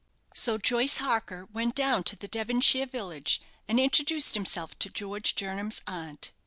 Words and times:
So 0.33 0.57
Joyce 0.57 0.97
Harker 0.97 1.45
went 1.45 1.75
down 1.75 2.03
to 2.05 2.15
the 2.15 2.27
Devonshire 2.27 2.87
village, 2.87 3.39
and 3.67 3.79
introduced 3.79 4.33
himself 4.33 4.79
to 4.79 4.89
George 4.89 5.35
Jernam's 5.35 5.83
aunt. 5.85 6.31